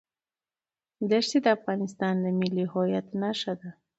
[1.25, 3.69] ښتې د افغانستان د ملي هویت نښه ده.